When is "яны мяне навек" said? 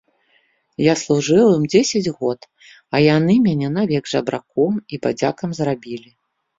3.15-4.13